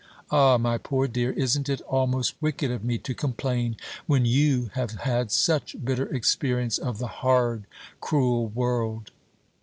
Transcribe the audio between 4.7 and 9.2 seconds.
have had such bitter experience of the hard cruel world?